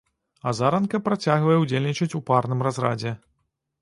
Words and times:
Азаранка 0.51 1.01
працягвае 1.07 1.57
ўдзельнічаць 1.65 2.17
у 2.21 2.25
парным 2.31 2.67
разрадзе. 2.69 3.11